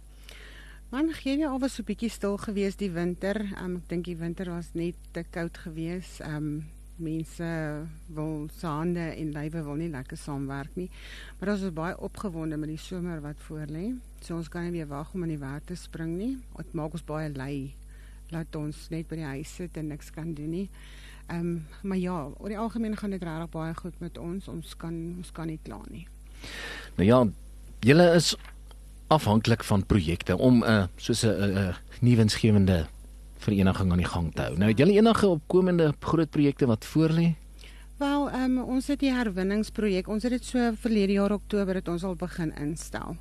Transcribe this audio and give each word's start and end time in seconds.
Man, 0.96 1.12
GWA 1.12 1.58
was 1.60 1.74
so 1.74 1.82
'n 1.82 1.86
bietjie 1.86 2.10
stil 2.10 2.38
geweest 2.38 2.80
die 2.80 2.92
winter. 2.92 3.36
Um, 3.60 3.76
ek 3.76 3.88
dink 3.90 4.06
die 4.06 4.16
winter 4.16 4.48
was 4.48 4.70
net 4.74 4.96
te 5.12 5.26
koud 5.28 5.58
geweest. 5.58 6.22
Um 6.24 6.72
mense 6.96 7.50
wil 8.08 8.48
se 8.56 8.66
hande 8.68 9.12
en 9.12 9.34
lywe 9.36 9.64
wil 9.64 9.76
nie 9.76 9.90
lekker 9.90 10.18
saamwerk 10.18 10.72
nie. 10.76 10.90
Maar 11.40 11.50
ons 11.50 11.66
is 11.68 11.74
baie 11.74 12.00
opgewonde 12.00 12.58
met 12.58 12.70
die 12.70 12.78
somer 12.78 13.20
wat 13.22 13.36
voorlê. 13.50 13.92
So 14.22 14.38
ons 14.38 14.48
kan 14.48 14.64
nie 14.64 14.72
weer 14.72 14.88
wag 14.88 15.12
om 15.14 15.24
in 15.24 15.36
die 15.36 15.44
water 15.44 15.66
te 15.66 15.76
spring 15.76 16.16
nie. 16.18 16.38
Dit 16.56 16.74
maak 16.74 16.94
ons 16.94 17.04
baie 17.04 17.30
lui. 17.30 17.76
Laat 18.32 18.56
ons 18.56 18.90
net 18.90 19.08
by 19.10 19.16
die 19.16 19.30
huis 19.36 19.56
sit 19.56 19.76
en 19.78 19.88
niks 19.88 20.16
kan 20.16 20.34
doen 20.34 20.50
nie. 20.50 20.70
Ehm 21.28 21.40
um, 21.40 21.66
maar 21.84 21.98
ja, 21.98 22.32
oor 22.40 22.50
die 22.50 22.58
algemeen 22.58 22.96
gaan 22.96 23.12
dit 23.12 23.24
regtig 23.24 23.52
baie 23.52 23.74
goed 23.74 24.00
met 24.00 24.18
ons. 24.18 24.48
Ons 24.48 24.78
kan 24.78 25.16
ons 25.18 25.32
kan 25.32 25.48
nie 25.48 25.60
kla 25.64 25.84
nie. 25.90 26.08
Nou 26.96 27.08
ja, 27.08 27.26
julle 27.84 28.14
is 28.16 28.38
afhanklik 29.16 29.64
van 29.64 29.86
projekte 29.86 30.38
om 30.38 30.64
'n 30.64 30.70
uh, 30.70 30.84
soos 30.96 31.24
'n 31.24 31.28
uh, 31.28 31.48
uh, 31.62 31.76
nuwensgewende 32.02 32.86
vereniging 33.46 33.92
aan 33.92 34.02
die 34.02 34.14
gang 34.14 34.34
te 34.34 34.42
hou. 34.42 34.58
Nou 34.58 34.70
het 34.70 34.80
julle 34.82 34.98
enige 34.98 35.28
opkomende 35.28 35.94
groot 36.00 36.30
projekte 36.30 36.66
wat 36.66 36.86
voorlê? 36.86 37.34
Wel, 37.98 38.28
um, 38.34 38.58
ons 38.60 38.88
het 38.92 39.00
die 39.00 39.14
herwinningsprojek. 39.14 40.08
Ons 40.12 40.26
het 40.28 40.34
dit 40.36 40.46
so 40.46 40.72
verlede 40.84 41.16
jaar 41.16 41.32
Oktober 41.32 41.78
het 41.80 41.88
ons 41.88 42.04
al 42.04 42.18
begin 42.20 42.52
instel. 42.60 43.16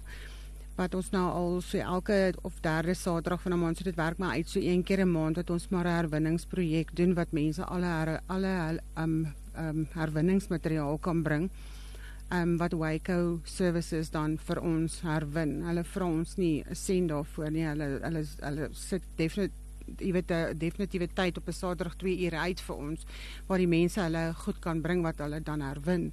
Wat 0.75 0.95
ons 0.99 1.13
nou 1.15 1.29
al 1.31 1.61
so 1.63 1.79
elke 1.79 2.35
of 2.43 2.57
derde 2.61 2.95
Saterdag 2.95 3.43
van 3.43 3.53
'n 3.53 3.61
maand 3.61 3.77
so 3.79 3.85
dit 3.85 3.95
werk 3.95 4.19
maar 4.19 4.35
uit 4.35 4.49
so 4.49 4.59
een 4.61 4.83
keer 4.83 5.05
'n 5.05 5.13
maand 5.13 5.37
wat 5.37 5.51
ons 5.51 5.69
maar 5.69 5.85
'n 5.85 5.97
herwinningsprojek 5.97 6.97
doen 6.97 7.15
wat 7.15 7.33
mense 7.33 7.65
alle 7.65 7.87
her, 7.87 8.21
alle 8.27 8.81
um 8.99 9.35
um 9.59 9.87
herwinningsmateriaal 9.93 10.99
kan 10.99 11.23
bring 11.23 11.51
um, 12.31 12.57
wat 12.57 12.73
Waco 12.73 13.41
services 13.45 14.11
dan 14.11 14.39
vir 14.39 14.61
ons 14.63 15.01
herwin. 15.01 15.63
Hulle 15.63 15.85
vra 15.85 16.07
ons 16.07 16.37
nie 16.37 16.65
'n 16.65 16.75
sent 16.75 17.09
daarvoor 17.09 17.51
nie. 17.51 17.67
Hulle 17.67 18.01
hulle 18.03 18.25
hulle 18.41 18.69
sit 18.73 19.03
definitief 19.17 19.64
jy 19.99 20.13
weet 20.13 20.31
'n 20.31 20.59
definitiewe 20.59 21.09
tyd 21.09 21.37
op 21.39 21.49
'n 21.49 21.53
Saterdag 21.53 21.97
2 21.97 22.25
ure 22.27 22.39
uit 22.39 22.61
vir 22.61 22.77
ons 22.77 23.07
waar 23.47 23.59
die 23.59 23.69
mense 23.69 24.01
hulle 24.01 24.33
goed 24.35 24.59
kan 24.61 24.81
bring 24.81 25.03
wat 25.03 25.19
hulle 25.19 25.41
dan 25.41 25.61
herwin. 25.61 26.13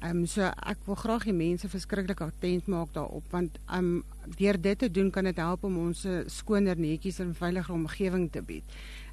Ehm 0.00 0.16
um, 0.16 0.26
so 0.26 0.42
ek 0.42 0.78
wil 0.86 0.94
graag 0.94 1.24
die 1.24 1.32
mense 1.32 1.68
verskriklik 1.68 2.20
attent 2.20 2.66
maak 2.66 2.92
daarop 2.92 3.24
want 3.30 3.58
ehm 3.68 3.78
um, 3.78 4.04
deur 4.36 4.60
dit 4.60 4.78
te 4.78 4.90
doen 4.90 5.10
kan 5.10 5.24
dit 5.24 5.36
help 5.36 5.64
om 5.64 5.78
ons 5.78 6.06
skoner 6.26 6.78
netjies 6.78 7.20
en 7.20 7.34
veiliger 7.34 7.74
omgewing 7.74 8.30
te 8.32 8.42
bied. 8.42 8.64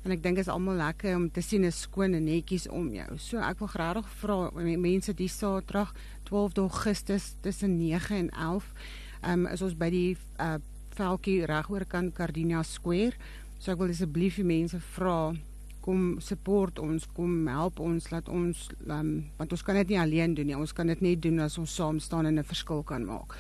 En 0.04 0.12
ek 0.12 0.24
dink 0.24 0.38
is 0.38 0.50
almal 0.52 0.76
lekker 0.76 1.16
om 1.16 1.30
te 1.32 1.42
sien 1.42 1.66
'n 1.66 1.72
skoon 1.72 2.14
en 2.14 2.24
netjies 2.24 2.68
om 2.68 2.94
jou. 2.94 3.18
So 3.18 3.38
ek 3.38 3.60
wil 3.60 3.68
graag 3.68 4.10
vra 4.20 4.52
mense 4.78 5.14
die 5.14 5.28
Saterdag 5.28 5.94
12 6.24 6.58
Augustus 6.58 7.36
tussen 7.42 7.78
9 7.78 8.16
en 8.16 8.30
11 8.30 8.74
ehm 9.22 9.46
um, 9.46 9.48
is 9.48 9.62
ons 9.62 9.76
by 9.78 9.90
die 9.90 10.18
uh, 10.40 10.56
velkie 10.98 11.46
regoor 11.46 11.86
kan 11.86 12.12
Cardinia 12.12 12.64
Square. 12.64 13.14
So 13.64 13.72
ek 13.72 13.80
wil 13.80 13.94
asseblief 13.94 14.42
die 14.42 14.44
mense 14.44 14.76
vra 14.98 15.32
kom 15.86 16.18
support 16.20 16.82
ons, 16.84 17.06
kom 17.16 17.46
help 17.48 17.78
ons 17.80 18.10
laat 18.12 18.28
ons 18.28 18.66
um, 18.92 19.12
want 19.38 19.56
ons 19.56 19.64
kan 19.64 19.78
dit 19.80 19.94
nie 19.94 20.00
alleen 20.02 20.34
doen 20.36 20.50
nie. 20.50 20.58
Ons 20.60 20.76
kan 20.76 20.92
dit 20.92 21.00
net 21.04 21.22
doen 21.24 21.40
as 21.46 21.56
ons 21.62 21.72
saam 21.72 22.02
staan 22.04 22.28
en 22.28 22.40
'n 22.40 22.44
verskil 22.44 22.84
kan 22.84 23.06
maak. 23.08 23.38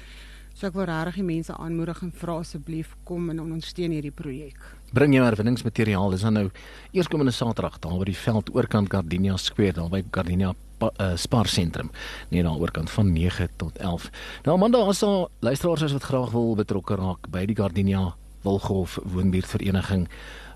So 0.56 0.68
ek 0.68 0.76
wil 0.76 0.86
regtig 0.86 1.16
die 1.16 1.28
mense 1.28 1.52
aanmoedig 1.52 2.02
en 2.04 2.12
vra 2.12 2.38
asseblief 2.40 2.96
kom 3.04 3.30
en 3.30 3.42
ondersteun 3.42 3.92
hierdie 3.92 4.16
projek. 4.16 4.56
Bring 4.94 5.14
jou 5.14 5.26
herwinningsmateriaal. 5.26 6.12
Dis 6.12 6.24
nou 6.24 6.50
eerskomende 6.94 7.32
Saterdag 7.32 7.80
daar 7.82 8.00
by 8.00 8.06
die 8.06 8.16
veld 8.16 8.56
oorkant 8.56 8.90
Gardenia 8.90 9.36
Square 9.38 9.74
daar 9.74 9.90
by 9.90 10.04
Gardenia 10.10 10.54
uh, 10.54 11.16
Spar 11.18 11.48
sentrum 11.48 11.92
net 12.30 12.46
daar 12.46 12.60
oorkant 12.60 12.90
van 12.90 13.12
9 13.12 13.50
tot 13.58 13.78
11. 13.78 14.10
Nou 14.46 14.56
Amanda, 14.56 14.88
as 14.88 15.00
daar 15.00 15.28
luisteraars 15.42 15.82
is 15.82 15.92
wat 15.92 16.04
graag 16.04 16.32
wil 16.32 16.56
betrokke 16.56 16.96
raak 16.96 17.28
by 17.30 17.46
die 17.46 17.56
Gardenia 17.56 18.14
Wilgolf 18.44 19.00
Woonbuurtvereniging, 19.04 20.08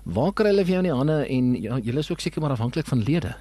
waar 0.04 0.32
kry 0.32 0.52
hulle 0.52 0.64
vir 0.64 0.76
jou 0.76 0.82
in 0.84 0.90
die 0.90 0.96
hande 0.96 1.18
en 1.26 1.52
ja, 1.60 1.78
julle 1.78 2.04
is 2.04 2.10
ook 2.10 2.20
seker 2.20 2.40
maar 2.44 2.56
afhanklik 2.56 2.86
van 2.86 3.02
lede. 3.02 3.34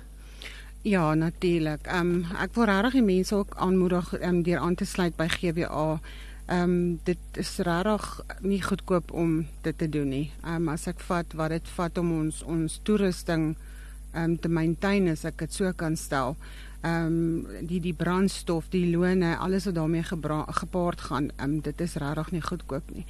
Ja, 0.88 1.14
natuurlik. 1.14 1.88
Ehm 1.88 2.00
um, 2.00 2.26
ek 2.40 2.54
wil 2.56 2.70
regtig 2.70 3.00
die 3.00 3.04
mense 3.04 3.36
ook 3.36 3.56
aanmoedig 3.56 4.14
om 4.14 4.24
um, 4.24 4.42
deur 4.44 4.60
aan 4.60 4.76
te 4.76 4.86
sluit 4.86 5.16
by 5.16 5.28
GWA. 5.28 6.00
Ehm 6.46 6.64
um, 6.64 7.00
dit 7.04 7.18
is 7.34 7.58
regtig 7.58 8.22
nie 8.40 8.62
goedkoop 8.64 9.12
om 9.12 9.48
dit 9.62 9.78
te 9.78 9.90
doen 9.90 10.08
nie. 10.10 10.32
Ehm 10.44 10.56
um, 10.56 10.70
as 10.70 10.88
ek 10.88 11.00
vat 11.10 11.34
wat 11.34 11.50
dit 11.50 11.74
vat 11.76 11.98
om 11.98 12.14
ons 12.20 12.44
ons 12.44 12.80
toerusting 12.84 13.50
ehm 14.14 14.24
um, 14.24 14.38
te 14.40 14.48
maintain 14.48 15.10
as 15.12 15.26
ek 15.26 15.44
dit 15.44 15.54
so 15.54 15.74
kan 15.76 15.98
stel. 15.98 16.38
Ehm 16.82 17.06
um, 17.06 17.68
die 17.68 17.80
die 17.82 17.94
brandstof, 17.94 18.70
die 18.70 18.90
lone, 18.90 19.38
alles 19.38 19.66
wat 19.66 19.76
daarmee 19.76 20.04
gepaard 20.04 21.02
gaan, 21.02 21.32
ehm 21.36 21.50
um, 21.50 21.62
dit 21.62 21.82
is 21.82 21.96
regtig 21.96 22.32
nie 22.32 22.42
goedkoop 22.42 22.92
nie. 22.94 23.06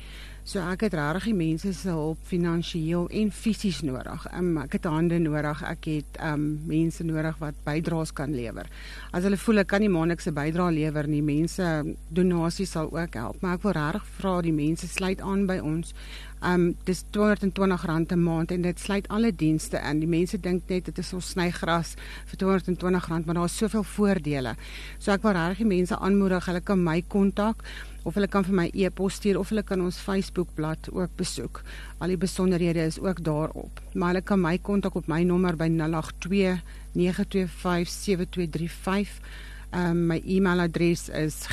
So 0.47 0.61
ek 0.63 0.85
het 0.85 0.93
regtig 0.95 1.25
die 1.27 1.35
mense 1.35 1.73
se 1.75 1.91
hulp 1.91 2.21
finansiëel 2.29 3.09
en 3.19 3.31
fisies 3.35 3.81
nodig. 3.83 4.27
Um, 4.31 4.53
ek 4.61 4.77
het 4.77 4.85
hande 4.87 5.17
nodig. 5.19 5.59
Ek 5.67 5.89
het 5.91 6.19
um 6.23 6.45
mense 6.69 7.03
nodig 7.03 7.35
wat 7.41 7.57
bydraes 7.65 8.13
kan 8.15 8.31
lewer. 8.31 8.69
As 9.11 9.27
hulle 9.27 9.35
voel 9.41 9.65
ek 9.65 9.67
kan 9.73 9.83
nie 9.83 9.91
maandeliks 9.91 10.29
'n 10.31 10.37
bydrae 10.37 10.71
lewer 10.71 11.07
nie, 11.11 11.19
mense 11.21 11.67
donasies 12.07 12.71
sal 12.71 12.87
ook 12.87 13.19
help. 13.19 13.41
Maar 13.41 13.59
ek 13.59 13.63
wil 13.63 13.75
regtig 13.75 14.07
vra 14.21 14.41
die 14.41 14.55
mense 14.55 14.87
sluit 14.87 15.19
aan 15.19 15.45
by 15.51 15.59
ons. 15.59 15.93
Um 16.39 16.77
dis 16.85 17.03
R220 17.11 18.15
'n 18.15 18.23
maand 18.23 18.51
en 18.51 18.61
dit 18.61 18.79
sluit 18.79 19.07
alle 19.07 19.35
dienste 19.35 19.77
in. 19.83 19.99
Die 19.99 20.07
mense 20.07 20.39
dink 20.39 20.63
net 20.69 20.85
dit 20.85 20.97
is 20.97 21.13
ons 21.13 21.29
snygras 21.29 21.95
vir 22.25 22.37
R220, 22.37 23.25
maar 23.25 23.35
daar 23.35 23.51
is 23.51 23.56
soveel 23.57 23.83
voordele. 23.95 24.55
So 24.99 25.11
ek 25.11 25.25
wil 25.25 25.35
regtig 25.37 25.67
mense 25.67 25.97
aanmoedig, 25.97 26.45
hulle 26.49 26.61
kan 26.61 26.81
my 26.83 27.01
kontak 27.09 27.63
of 28.07 28.15
hulle 28.15 28.29
kan 28.31 28.45
vir 28.47 28.55
my 28.55 28.67
e-pos 28.73 29.17
stuur 29.19 29.39
of 29.41 29.49
hulle 29.51 29.65
kan 29.67 29.81
ons 29.83 29.99
Facebookblad 29.99 30.91
ook 30.93 31.17
besoek. 31.19 31.63
Al 31.99 32.13
die 32.13 32.21
besonderhede 32.21 32.85
is 32.87 32.99
ook 33.03 33.19
daarop. 33.23 33.81
Maar 33.93 34.13
hulle 34.13 34.23
kan 34.23 34.41
my 34.41 34.55
kontak 34.57 34.95
op 34.95 35.09
my 35.11 35.23
nommer 35.27 35.57
by 35.59 35.67
082 35.67 36.61
925 36.93 37.91
7235. 37.91 39.19
Ehm 39.67 39.91
um, 39.91 40.05
my 40.07 40.21
e-mailadres 40.23 41.09
is 41.09 41.43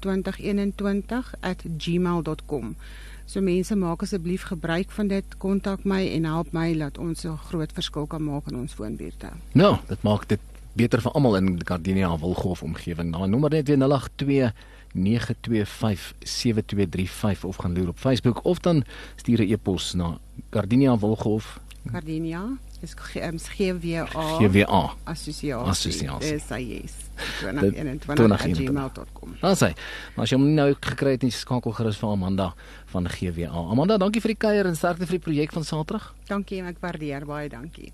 gwassosiasie2021@gmail.com. 0.00 2.76
So 3.28 3.40
mense 3.40 3.76
maak 3.76 4.02
asseblief 4.02 4.42
gebruik 4.48 4.90
van 4.90 5.08
dit, 5.08 5.36
kontak 5.36 5.84
my 5.84 6.08
en 6.14 6.24
help 6.24 6.52
my 6.52 6.78
dat 6.78 6.98
ons 6.98 7.24
'n 7.24 7.36
groot 7.36 7.72
verskil 7.72 8.06
kan 8.06 8.24
maak 8.24 8.48
in 8.48 8.56
ons 8.56 8.76
woonbuurte. 8.76 9.28
Nou, 9.52 9.76
dit 9.86 10.02
maak 10.02 10.28
dit 10.28 10.40
beter 10.72 11.00
vir 11.00 11.12
almal 11.12 11.36
in 11.36 11.60
Gardenia 11.64 12.18
Wilgolf 12.18 12.62
omgewing. 12.62 13.10
Nou 13.10 13.28
nommer 13.28 13.50
net 13.50 13.68
weer 13.68 13.76
082 13.76 14.52
925 14.92 16.14
7235 16.18 17.44
of 17.44 17.56
gaan 17.56 17.76
loer 17.76 17.88
op 17.88 17.98
Facebook 17.98 18.44
of 18.44 18.58
dan 18.58 18.84
stuur 19.16 19.40
'n 19.40 19.52
e-pos 19.52 19.94
na 19.94 20.18
Gardenia 20.50 20.98
Wilgolf. 20.98 21.60
Gardenia 21.90 22.58
is 22.82 22.94
GWA 22.94 24.06
GWA 24.38 24.94
assosiasie. 25.04 25.70
Assosiasie. 25.70 26.32
Dis 26.32 26.48
hy 26.48 26.62
is. 26.84 26.94
2021@gmail.com. 27.42 29.36
Asai. 29.40 29.74
Maar 30.14 30.24
as 30.24 30.30
jy 30.30 30.38
hom 30.38 30.54
nou 30.54 30.74
gekry 30.74 31.16
het, 31.16 31.26
skakel 31.34 31.72
gerus 31.74 31.98
vir 31.98 32.08
Amanda 32.14 32.54
van 32.94 33.08
GWA. 33.08 33.50
Amanda, 33.50 33.98
dankie 33.98 34.22
vir 34.22 34.34
die 34.36 34.42
kuier 34.46 34.66
en 34.70 34.76
sterkte 34.78 35.06
vir 35.06 35.18
die 35.18 35.24
projek 35.26 35.52
van 35.52 35.64
Saterdag. 35.64 36.14
Dankie, 36.30 36.62
ek 36.62 36.78
waardeer 36.80 37.26
baie, 37.26 37.48
dankie. 37.50 37.92